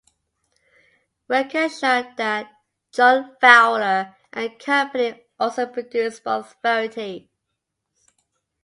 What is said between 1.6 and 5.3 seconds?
show that John Fowler and Company